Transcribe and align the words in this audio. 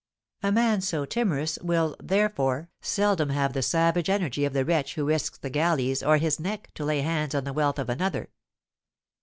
A 0.41 0.51
man 0.51 0.81
so 0.81 1.05
timorous 1.05 1.59
will, 1.61 1.95
therefore, 2.01 2.71
seldom 2.81 3.29
have 3.29 3.53
the 3.53 3.61
savage 3.61 4.09
energy 4.09 4.45
of 4.45 4.51
the 4.53 4.65
wretch 4.65 4.95
who 4.95 5.05
risks 5.05 5.37
the 5.37 5.51
galleys 5.51 6.01
or 6.01 6.17
his 6.17 6.39
neck 6.39 6.71
to 6.73 6.83
lay 6.85 7.01
hands 7.01 7.35
on 7.35 7.43
the 7.43 7.53
wealth 7.53 7.77
of 7.77 7.87
another. 7.87 8.31